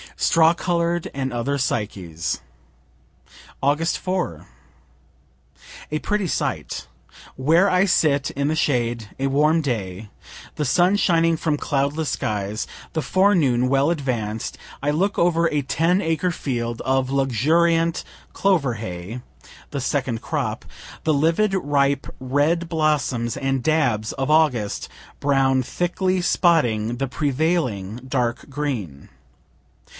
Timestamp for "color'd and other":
0.55-1.57